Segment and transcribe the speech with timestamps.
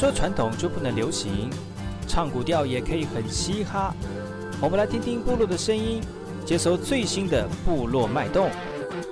[0.00, 1.50] 说传统就不能流行，
[2.08, 3.94] 唱古调也可以很嘻哈。
[4.58, 6.00] 我们来听听部落的声音，
[6.42, 8.48] 接收最新的部落脉动、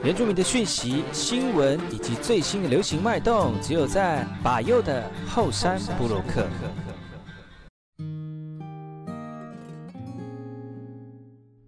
[0.02, 6.46] 原住民的讯息、新闻以及最新的流行脉动，只有在把右的后山部落客。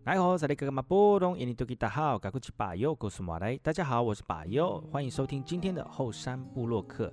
[0.04, 7.12] 来好，在这个马波东印尼多吉达好，嘎古奇巴尤，古苏马来，大家好，我是巴尤，欢迎收听今天的后山部落客。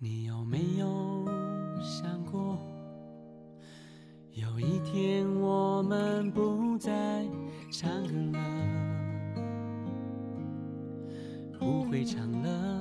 [0.00, 1.24] 你有没有
[1.82, 2.56] 想过，
[4.30, 7.26] 有一天我们不再
[7.72, 7.90] 唱
[8.30, 9.42] 歌了，
[11.58, 12.77] 不会唱了？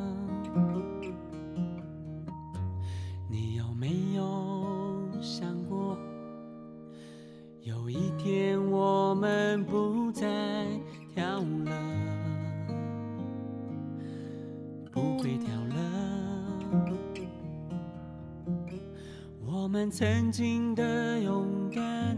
[19.90, 22.18] 曾经的勇敢，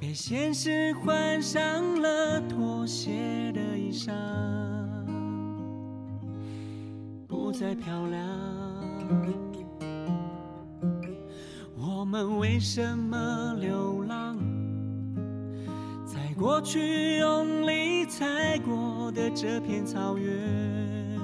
[0.00, 4.12] 被现实换上了妥协的衣裳，
[7.26, 8.28] 不再漂亮。
[11.76, 14.36] 我们为什么流浪？
[16.04, 21.18] 在过去用力踩过的这片草原，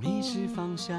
[0.00, 0.94] 迷失方向。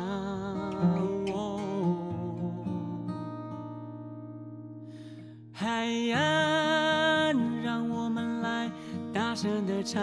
[5.66, 8.70] 海岸，让我们来
[9.12, 10.00] 大声的唱，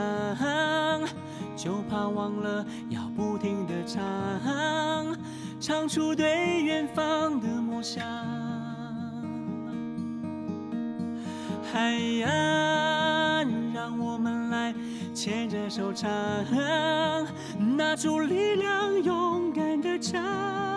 [1.54, 4.02] 就怕忘了要不停的唱，
[5.60, 8.04] 唱出对远方的梦想。
[11.72, 11.96] 海
[12.26, 14.74] 岸，让我们来
[15.14, 16.10] 牵着手唱，
[17.76, 20.71] 拿出力量，勇敢的唱。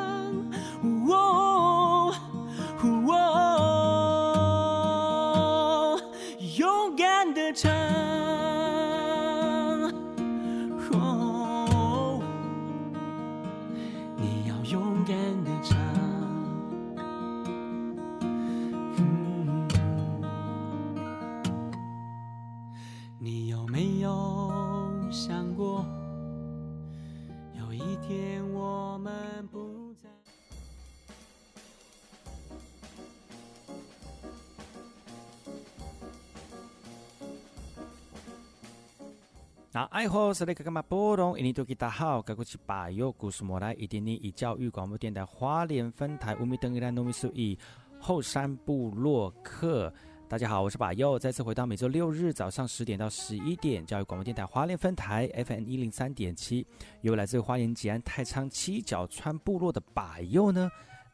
[40.06, 41.36] 那爱好是那个干嘛波动？
[41.36, 47.58] 印尼多吉大好，该过去把右故事莫来一点点以教育广播电台花莲分台乌米登伊兰糯米苏伊
[48.00, 49.92] 后山部落客。
[50.30, 56.68] 大家好，我是把右，再次回到每周六日早上十点到十一点教育广播电台花莲分台 FM 一零三点七，
[57.02, 60.70] 由来自花莲吉安太仓七角川部落的把右呢。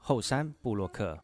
[0.00, 1.16] 后山布洛克。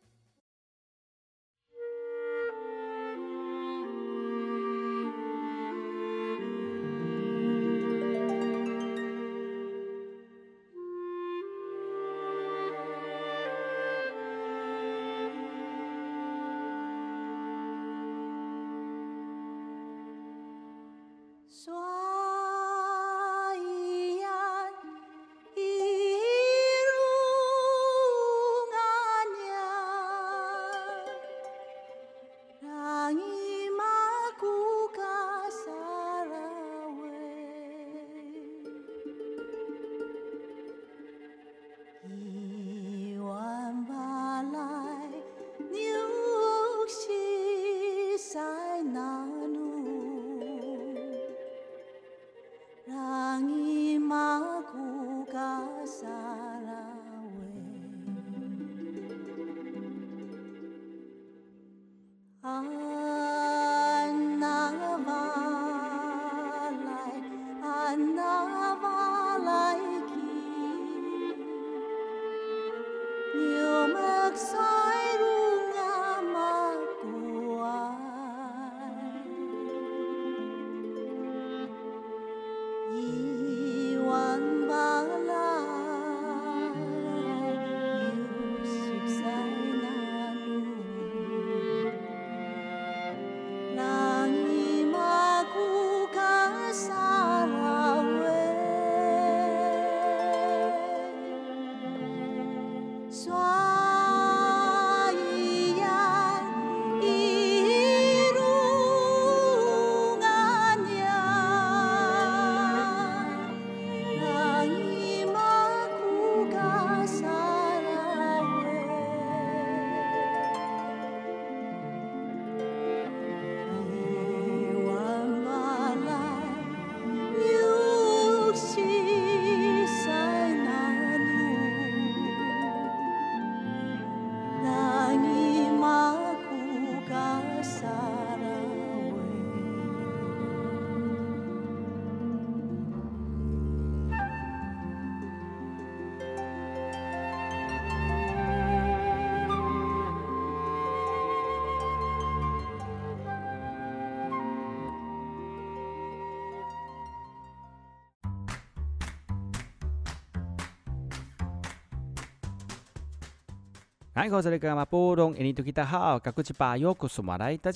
[164.17, 164.31] 大家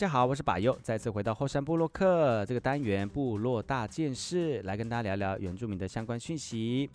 [0.08, 6.88] 好，我是巴佑，再次回到后山部落客这个单元部落大件事，来跟大家聊聊原住民的相关讯息。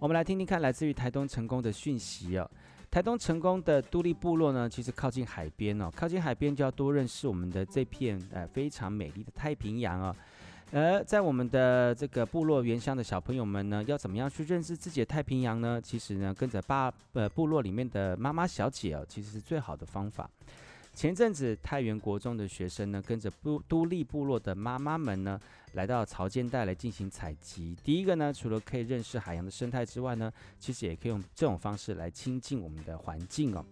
[0.00, 2.50] 我们来听听看，来自于台东成功的讯息哦。
[2.90, 10.12] 台东成功的都历部落呢，其实靠近海边哦，靠近海边就要多认识我们的这片呃非常美丽的太平洋哦。
[10.70, 15.80] 而在我们的这个部落原乡的小朋友们呢，要怎么样去认识自己的太平洋呢？
[15.82, 20.28] 其实呢，跟着爸呃部落里面的妈妈小姐哦，其实是最好的方法。
[20.94, 25.40] 前阵子太原国中的学生呢，跟着都都立部落的妈妈们呢，
[25.72, 27.74] 来到潮间带来进行采集。
[27.82, 33.64] 第一个呢，除了可以认识海洋的生态之外呢，其实也可以用这种方式来亲近我们的环境哦。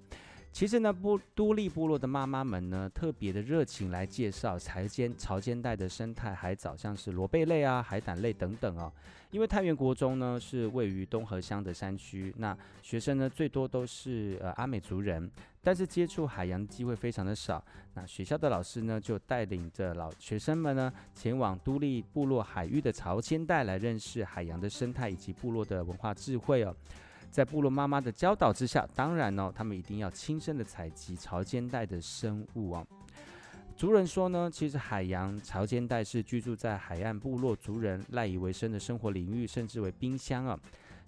[0.56, 8.90] 其实呢，部都历部落的妈妈们呢，特别的热情来介绍潮间潮间带的生态海藻，像是螺贝类啊、海胆类等等哦。
[9.30, 15.30] 因为太原国中呢是位于东河乡的山区，那学生呢最多都是呃阿美族人，
[15.62, 17.62] 但是接触海洋机会非常的少。
[17.92, 26.74] 那学校的老师呢就带领着老学生们呢前往都历部落海域的潮间带来认识海洋的生态以及部落的文化智慧哦。
[27.30, 32.86] 在部落妈妈的教导之下，当然呢、他们一定要亲身的采集潮间带的生物啊。
[33.76, 40.58] 族人说呢，其实海洋潮间带是居住在海岸部落族人赖以为生的生活领域，甚至为冰箱啊。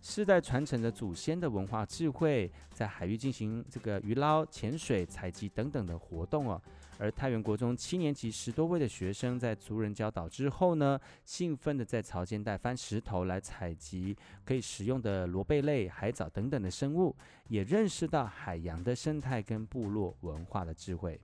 [0.00, 6.60] 世代传承着祖先的文化智慧，在海域进行这个鱼捞、潜水、采集等等的活动哦。
[6.98, 17.14] 而太原国中七年级十多位的学生，在族人教导之后呢，兴奋的在潮间带翻石头来采集可以食用的螺贝类、海藻等等的生物，
[17.46, 21.20] 也认识到海洋的生态跟部落文化的智慧。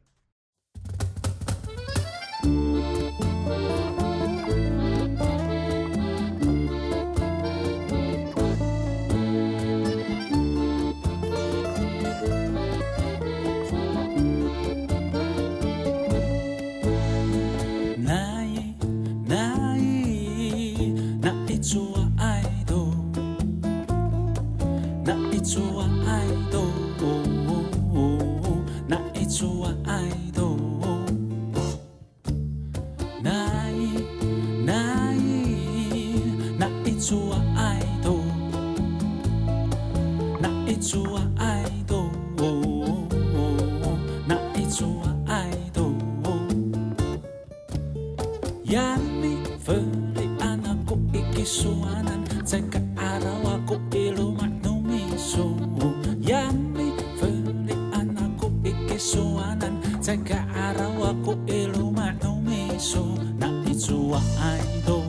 [63.38, 65.02] 那一组我爱都，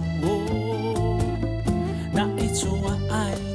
[2.11, 3.13] 那一组我爱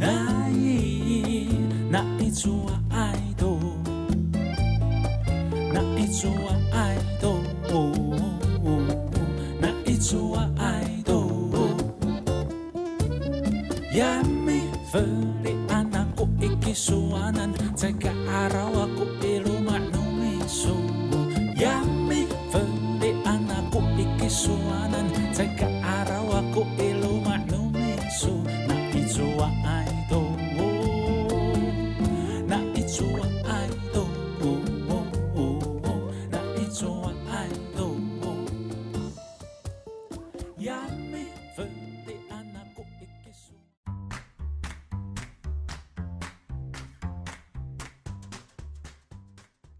[0.00, 1.48] 那一
[1.90, 3.58] 那一种啊 i do
[5.72, 6.57] 那一种啊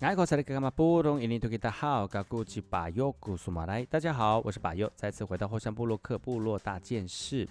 [0.00, 0.14] 大
[3.98, 7.48] 家好，我是巴佑，再次回到后山部落克部落大件事。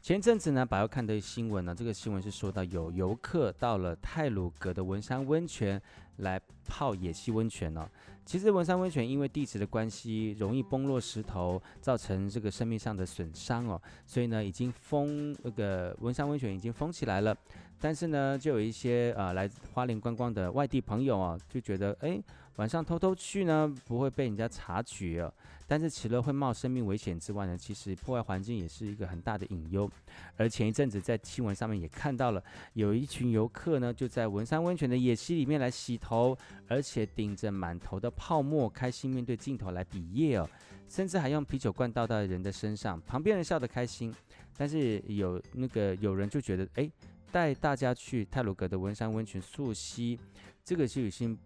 [0.00, 5.82] 前阵子呢，巴佑看的新闻呢，这个新闻是说到有游客到了泰鲁格的文山温泉
[6.18, 7.90] 来泡野溪温泉呢、
[8.24, 17.36] 其实文山温泉因为地质的关系，容易崩落石头，造成这个生命上的损伤哦，所以呢，已经封那个文山温泉已经封起来了。
[17.80, 22.22] 但是呢，就有一些呃来花莲观光的外地朋友啊，就觉得哎，
[22.56, 25.32] 晚上偷偷去呢，不会被人家察觉。
[25.66, 29.88] 但是除了会冒生命危险之外呢，其实破坏环境也是一个很大的隐忧。
[30.36, 32.42] 而前一阵子在新闻上面也看到了，
[32.74, 36.36] 有一群游客呢，就在文山温泉的野溪里面来洗头，
[36.68, 40.50] 而且顶着满头的泡沫，开心面对镜头来比耶哦，
[40.86, 44.12] 甚至还用啤酒罐倒到人的身上，旁边人笑得开心，
[44.56, 46.90] 但是有那个有人就觉得哎。
[47.32, 50.18] 带大家去泰鲁阁的文山温泉溯溪，
[50.64, 51.38] 这个就已经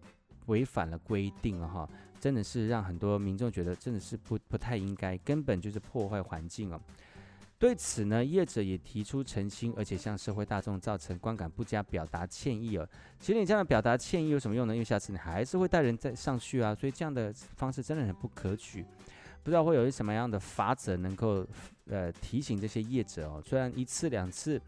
[0.47, 1.89] 违反了规定了哈，
[2.19, 6.81] 真的是让很多民众觉得真的是不不太应该，根本就是破坏环境哦。
[7.57, 12.87] 对此呢，业者也提出澄清，而且向社会大众造成观感不佳，表达歉意哦。
[13.19, 14.73] 其实你这样的表达歉意有什么用呢？
[14.73, 18.83] 因为下次你还是会带人再上去啊，所以这样的方式真的很不可取。
[19.41, 21.47] 不知道会有什么样的法则能够
[21.87, 24.61] 呃提醒这些业者哦，虽然一次两次。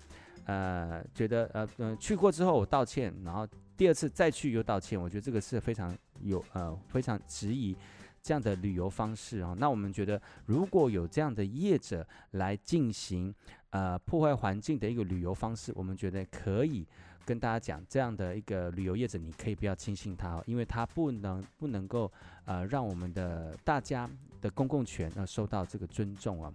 [0.48, 7.76] 呃，觉得呃、呃、去过之后我道歉，然后第二次再去又道歉，我觉得这个是非常有呃非常质疑
[8.24, 9.58] 这样的旅游方式啊、哦。
[9.60, 13.34] 那我们觉得如果有这样的业者来进行
[13.72, 16.88] 呃破坏环境的一个旅游方式，我们觉得可以
[17.26, 22.10] 跟大家讲，这样的一个旅游业者你可以不要轻信他、哦，因为他不能不能够
[22.46, 26.54] 呃让我们的大家的公共权呃受到这个尊重啊。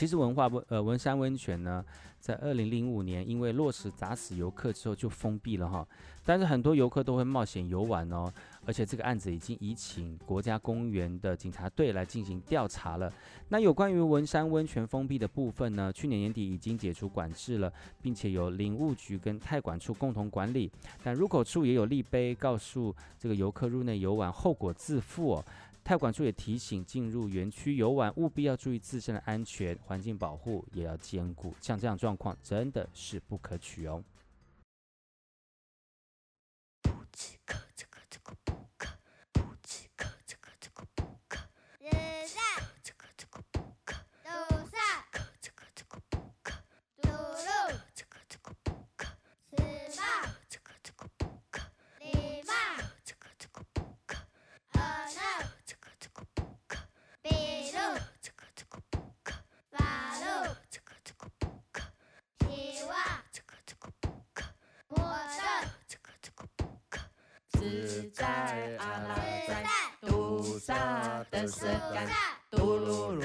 [0.00, 1.84] 其实文化温呃文山温泉呢，
[2.20, 5.86] 在二零零五年因为落石砸死游客之后就封闭了哈，
[6.24, 8.32] 但是很多游客都会冒险游玩哦，
[8.64, 13.12] 而且这个案子已经移请国家公园的警察队来进行调查了。
[13.50, 20.72] 那有关于文山温泉封闭的部分呢，去年年底已经解除管制了，并且由林务局跟太管处共同管理，
[21.04, 25.44] 但入口处也有立碑告诉这个游客入内游玩后果自负哦。
[25.82, 31.54] 泰管处也提醒，进入园区游玩务必要注意自身的安全，环境保护也要兼顾。
[31.60, 34.02] 像这样状况真的是不可取哦。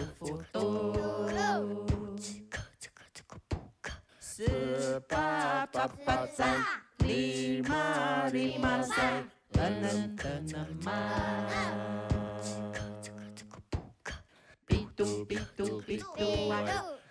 [0.05, 0.43] 噜
[1.31, 2.19] 噜呼嘟，
[4.19, 6.45] 十八八八在，
[7.00, 10.91] 里玛里玛在，噔噔噔噔嘛，
[14.65, 16.63] 比嘟比嘟比嘟哇，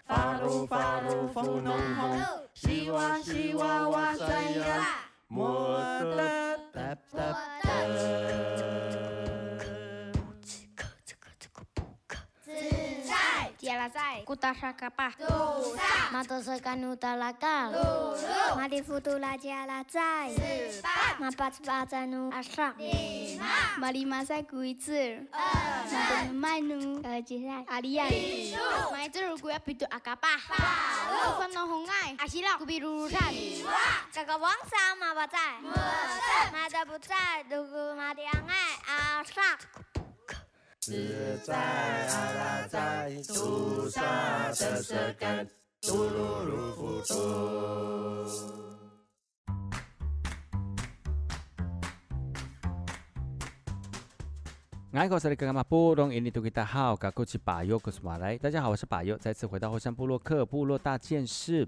[0.07, 2.21] 发噜发噜风浓红，
[2.55, 6.17] 西哇西哇哇塞呀，莫得。
[6.17, 6.44] 哒
[14.15, 22.31] 接拉在，古达沙卡巴，杜萨，马多斯卡努达拉卡，鲁鲁，马里夫图拉加拉在，斯巴，马巴兹巴在努
[41.43, 45.49] 在阿拉在，菩萨得舍根，
[45.81, 47.15] 嘟噜噜咕嘟。
[55.31, 55.47] 的格
[57.79, 61.67] 格，马来，大家好，我是巴尤，再次回到后山部落克部落大件事。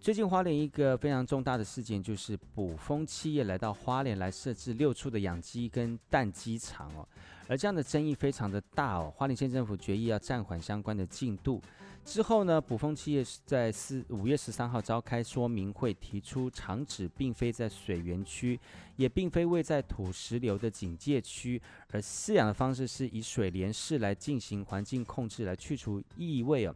[0.00, 7.08] 最近花莲一个非常重大的事件，就是捕蜂企业来到花莲来设置六处的养鸡跟蛋鸡场哦。
[7.48, 9.12] 而这样的争议非常的大哦。
[9.16, 11.60] 花莲县政府决议要暂缓相关的进度。
[12.04, 18.60] 之后呢，捕风企业是在四五月十三号召开说明会，提出场址并非在水源区，
[18.96, 21.60] 也并非位在土石流的警戒区，
[21.90, 26.74] 而饲养的方式是以水帘式来进行环境控制，来去除异味哦。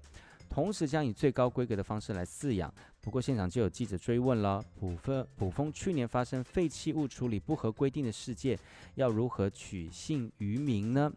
[0.49, 2.73] 同时将以最高规格的方式来饲养。
[3.09, 8.59] 不过现场就有记者追问了：卜蜂卜蜂去年发生废弃物处理不合规定的事件，
[8.97, 11.11] 要如何取信于民呢？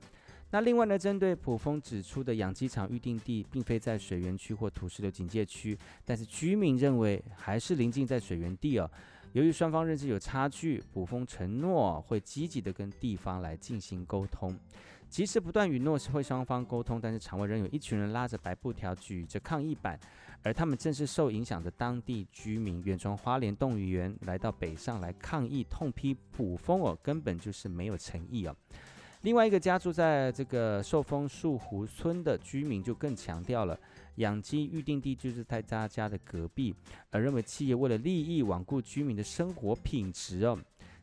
[0.51, 8.89] 那另外呢，针对卜蜂指出的养鸡场预定地并非在水源区或土石流警戒区，但是居民认为还是临近在水源地哦。
[9.33, 14.57] 由于双方认知有差距，卜蜂承诺会积极的跟地方来进行沟通。
[15.09, 19.99] 即使不断允诺会双方沟通，但是场外仍有一群人拉着白布条，举着抗议板，
[20.43, 28.55] 而他们正是受影响的当地居民，远从花莲动物园来到北上来抗议，痛批捕蜂哦，根本就是没有诚意哦。
[29.21, 33.79] 另外一个家住在这个寿丰树湖村的居民就更强调了，
[34.15, 36.73] 养鸡预定地就是在他家的隔壁，
[37.11, 40.57] 而认为企业为了利益罔顾居民的生活品质哦。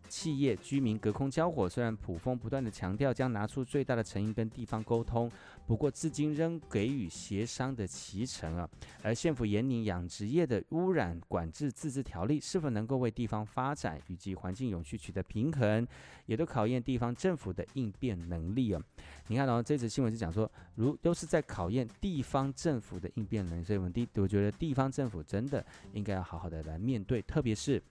[0.09, 5.31] 企业居民隔空交火，虽然卜蜂不断地强调将拿出最大的诚意跟地方沟通，
[5.67, 8.69] 不过至今仍给予协商的期程啊。
[9.03, 15.87] 而县府严拟养殖业的污染管制自治条例，是否能够为地方发展以及环境永续取得平衡，
[16.27, 18.83] 也都考验地方政府的应变能力啊。
[19.27, 27.83] 你看哦，这则新闻是讲说，如都是在考验地方政府的应变能力，所以我们地我觉得地方政府真的应该要好好的来面对，特别是。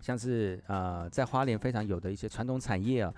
[0.00, 3.12] 像是呃，在花莲非常有的一些传统产业啊，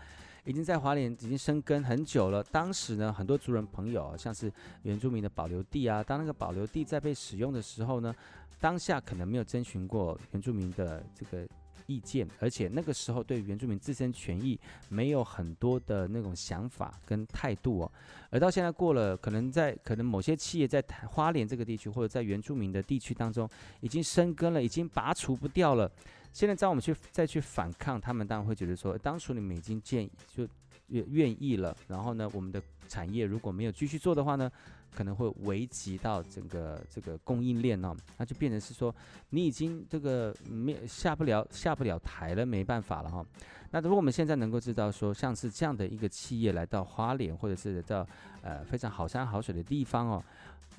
[0.45, 2.43] 已经在花莲已经生根很久了。
[2.45, 8.15] 当时呢，很多族人朋友，像是原住民的保留地啊，当那个保留地在被使用的时候呢，
[8.61, 11.47] 当下可能没有征询过原住民的这个
[11.89, 14.57] 意见，而且那个时候对原住民自身权益
[14.89, 17.93] 没有很多的那种想法跟态度哦。
[18.31, 23.49] 而到现在过了，可能在可能某些企业在花莲这个地区或者在原住民的地区当中
[23.81, 25.91] 已经生根了，已经拔除不掉了。
[26.31, 30.47] 现在在我们去再去反抗，他们当然会觉得说，当初你们已经建议就
[30.89, 34.51] 愿愿意了，然后呢，我们的产业如果没有继续做的话呢，
[34.95, 38.95] 可能会危及到整个这个供应链哦，那就变成是说
[39.31, 43.25] 你已经这个没下不了下不了台了，没办法了哈。
[43.71, 48.07] 那如果我们现在能够知道说，像是这样的一个企业来到花莲或者是到
[48.43, 50.25] 呃非常好山好水的地方哦，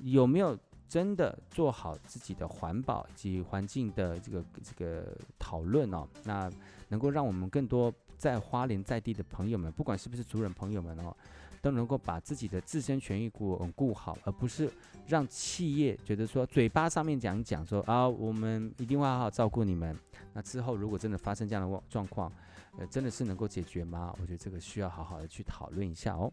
[0.00, 0.58] 有没有？
[0.90, 6.50] 真的做好自己的环保及环境的这个这个讨论哦，那
[6.88, 11.16] 能够让我们更多在花莲在地的朋友们，不管是不是族人朋友们哦，
[11.60, 14.70] 都能够把自己的自身权益顾顾好，而不是
[15.06, 19.96] 让企业觉得说嘴巴上面讲讲说啊，我们一定会好好照顾你们。
[20.32, 22.32] 那之后如果真的发生这样的状况，
[22.78, 24.14] 呃，真的是能够解决吗？
[24.20, 26.32] 我觉得这个需要好好的去讨论一下哦。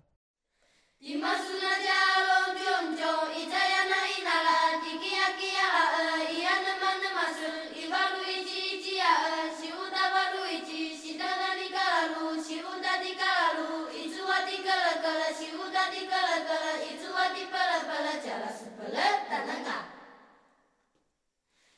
[15.08, 19.88] kala shiuda di kala kala itu di pala pala jala sebelah tanengah.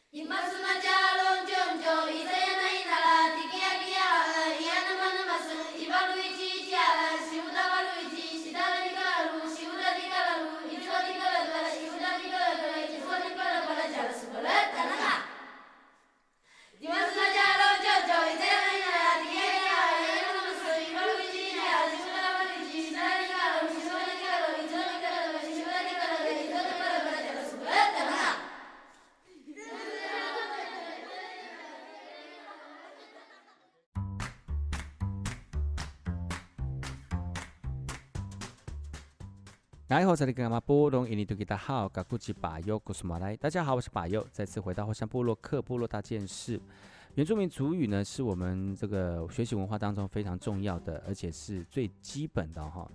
[0.09, 2.58] Himasuna jalon jonjo izayana
[39.89, 43.35] 来后，这里跟阿妈波隆印尼多吉大好，嘎古吉巴尤古斯马来。
[43.35, 46.61] 大家好，我是巴尤，再次回到后山部落克部落大件事。
[47.15, 52.87] 原住民族语呢，是我们这个学习文化当中非常重要的，而且是最基本的哈。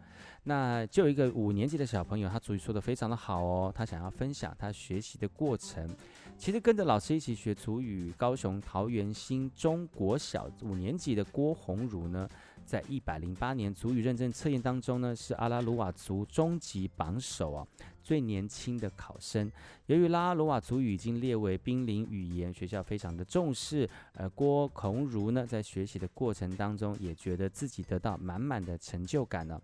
[0.45, 5.91] 那就有一个五年级的小朋友，他主语说得非常的好哦，他想要分享他学习的过程。
[6.39, 12.29] 其实跟着老师一起学族语，高雄桃园新中国小五年级的郭宏儒呢。
[12.65, 17.67] 在一百零八年族语认证测验当中呢，是阿拉鲁瓦族终极榜首啊，
[18.03, 19.51] 最年轻的考生。
[19.87, 23.89] 由于拉鲁瓦族语已经列为濒临语言，学校非常的重视。
[24.15, 29.61] 而郭孔儒呢，在学习的过程当中，也觉得自己得到满满的成就感呢。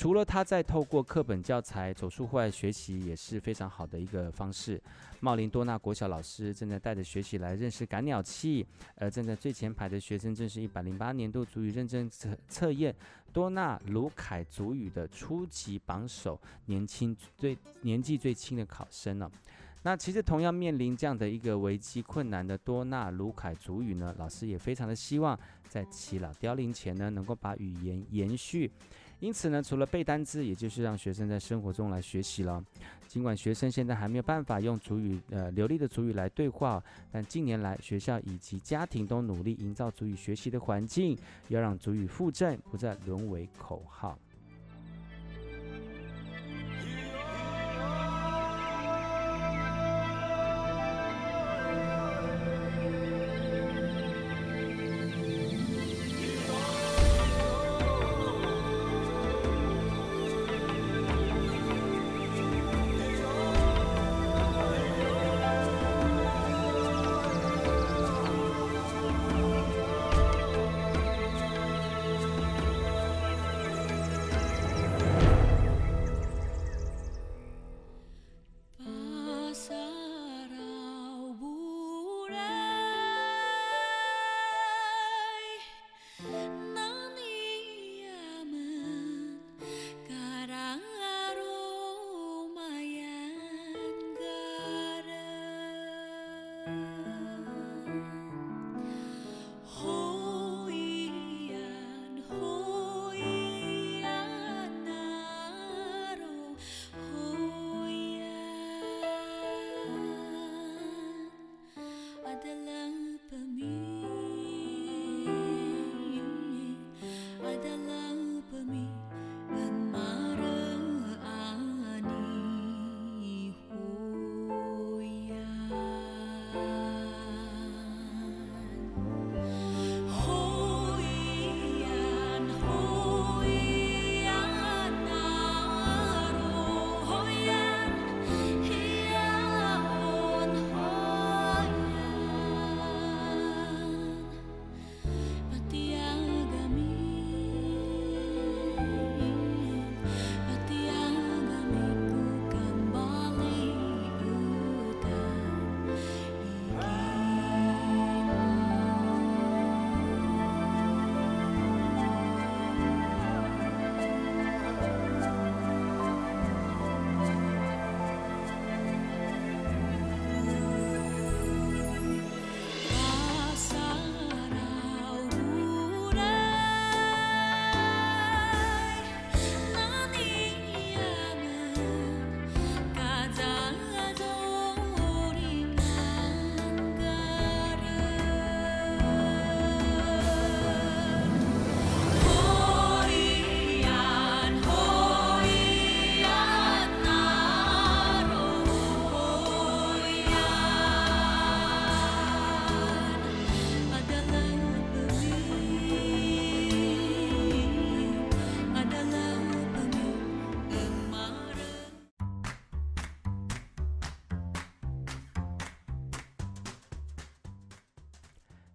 [0.00, 4.80] 除了他在透过课本教材走出户外学习，也是非常好的一个方式。
[5.20, 12.96] 茂林多纳国小老师正在带着学习来认识赶鸟器，而站在最前排的学生正是一百零八年度足语认证测测验
[13.30, 19.30] 多纳卢凯足语的初级榜首，年轻最年纪最轻的考生呢、
[19.82, 28.70] 那其实同样面临这样的一个危机困难的多纳卢凯族语呢，老师也非常的希望在耆老凋零前呢，能够把语言延续。
[29.20, 32.64] 因此呢，除了背单词，也就是让学生在生活中来学习了。
[33.06, 44.18] 尽管学生现在还没有办法用族语，呃，流利的族语来对话，但近年来学校以及家庭都努力营造族语学习的环境，要让族语附正，不再沦为口号。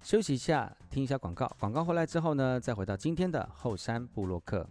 [0.06, 1.52] 休息一下，听一下广告。
[1.60, 4.70] 广告回来之后呢，再回到今天的后山部落客。